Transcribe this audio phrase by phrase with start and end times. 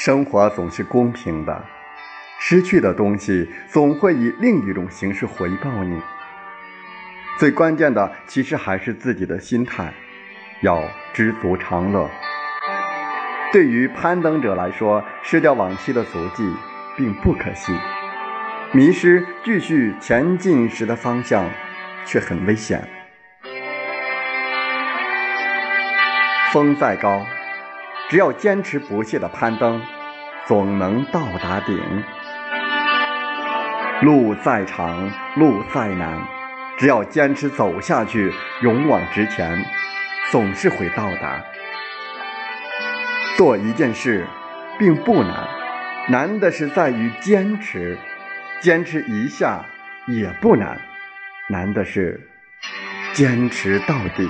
[0.00, 1.64] 生活总是公平的，
[2.38, 6.00] 失去的东西总会以另一种形式回报你。
[7.36, 9.92] 最关键的其实还是自己的心态，
[10.60, 10.80] 要
[11.12, 12.08] 知足常乐。
[13.52, 16.48] 对于攀登者来说，失掉往昔的足迹
[16.96, 17.72] 并不可惜，
[18.70, 21.44] 迷失继续前进时的方向
[22.06, 22.88] 却很危险。
[26.52, 27.26] 风再高，
[28.08, 29.82] 只要坚持不懈的攀登，
[30.46, 31.76] 总能到达顶；
[34.00, 36.26] 路再长，路再难，
[36.78, 39.62] 只要坚持走下去，勇往直前，
[40.30, 41.44] 总是会到达。
[43.36, 44.26] 做一件事
[44.78, 45.46] 并不难，
[46.08, 47.94] 难的是在于坚持；
[48.62, 49.66] 坚持一下
[50.06, 50.80] 也不难，
[51.50, 52.18] 难的是
[53.12, 54.26] 坚持到底。